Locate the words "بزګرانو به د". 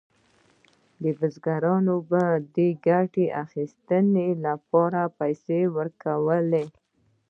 1.19-2.57